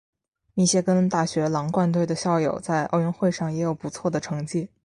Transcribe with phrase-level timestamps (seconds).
[0.55, 4.71] 密歇根大学狼獾队的校友在奥运会上也有不错的成绩。